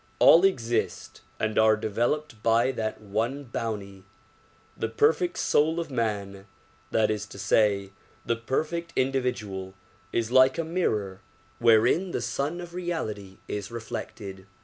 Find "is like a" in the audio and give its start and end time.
10.11-10.63